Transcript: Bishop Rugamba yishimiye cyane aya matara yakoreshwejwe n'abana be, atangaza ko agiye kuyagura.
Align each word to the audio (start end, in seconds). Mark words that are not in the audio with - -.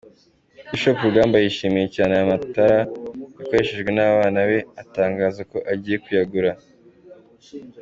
Bishop 0.71 0.97
Rugamba 1.07 1.35
yishimiye 1.37 1.87
cyane 1.95 2.11
aya 2.15 2.31
matara 2.31 2.77
yakoreshwejwe 3.39 3.91
n'abana 3.93 4.39
be, 4.49 4.59
atangaza 4.81 5.41
ko 5.51 5.57
agiye 5.73 5.97
kuyagura. 6.03 6.51